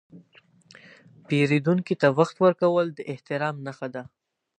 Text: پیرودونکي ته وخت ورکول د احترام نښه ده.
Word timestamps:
پیرودونکي 1.27 1.95
ته 2.01 2.07
وخت 2.19 2.35
ورکول 2.45 2.87
د 2.93 2.99
احترام 3.11 3.55
نښه 3.65 3.87
ده. 3.93 4.03